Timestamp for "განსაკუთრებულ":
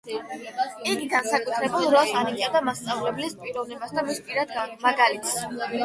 1.11-1.85